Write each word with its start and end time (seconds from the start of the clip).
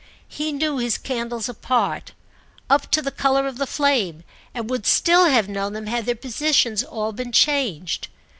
He 0.27 0.51
knew 0.51 0.79
his 0.79 0.97
candles 0.97 1.47
apart, 1.47 2.13
up 2.71 2.89
to 2.89 3.03
the 3.03 3.11
colour 3.11 3.45
of 3.45 3.59
the 3.59 3.67
flame, 3.67 4.23
and 4.51 4.67
would 4.67 4.87
still 4.87 5.25
have 5.25 5.47
known 5.47 5.73
them 5.73 5.85
had 5.85 6.07
their 6.07 6.15
positions 6.15 6.83
all 6.83 7.11
been 7.11 7.31
changed. 7.31 8.07